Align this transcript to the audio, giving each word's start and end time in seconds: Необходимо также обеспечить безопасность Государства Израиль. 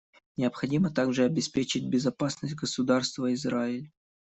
Необходимо 0.35 0.89
также 0.91 1.25
обеспечить 1.25 1.87
безопасность 1.87 2.55
Государства 2.55 3.31
Израиль. 3.35 3.91